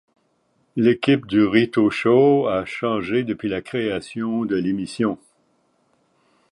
[0.75, 5.19] L'équipe du Rico Show a changé depuis la création de l'émission.